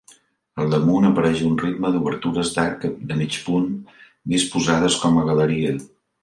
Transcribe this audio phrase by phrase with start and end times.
[0.61, 3.69] Al damunt apareix un ritme d'obertures d'arc de mig punt
[4.35, 5.77] disposades com a galeria.